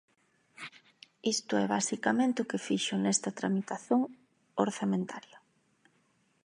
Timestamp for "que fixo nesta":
2.49-3.35